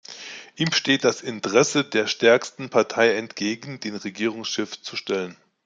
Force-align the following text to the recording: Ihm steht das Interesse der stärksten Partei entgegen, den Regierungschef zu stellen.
Ihm 0.55 0.71
steht 0.71 1.03
das 1.03 1.21
Interesse 1.21 1.83
der 1.83 2.07
stärksten 2.07 2.71
Partei 2.71 3.13
entgegen, 3.13 3.79
den 3.81 3.95
Regierungschef 3.95 4.81
zu 4.81 4.95
stellen. 4.95 5.37